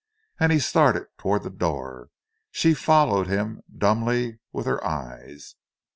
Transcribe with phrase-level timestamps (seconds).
[0.39, 2.09] And he started toward the door.
[2.49, 5.53] She followed him dumbly with her eyes.